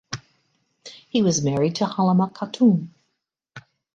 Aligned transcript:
He 1.09 1.21
was 1.21 1.43
married 1.43 1.75
to 1.75 1.85
Halima 1.85 2.29
Khatun. 2.31 2.87